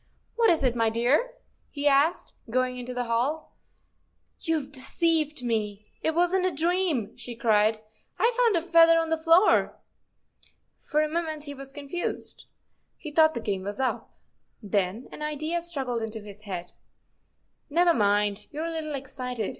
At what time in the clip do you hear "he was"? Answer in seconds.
11.43-11.71